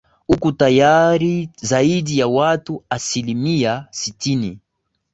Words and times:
huku 0.27 0.51
tayari 0.51 1.49
zaidi 1.61 2.19
ya 2.19 2.27
watu 2.27 2.83
asilimia 2.89 3.87
sitini 3.91 4.59